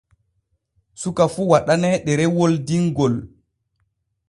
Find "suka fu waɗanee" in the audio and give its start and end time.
1.01-1.95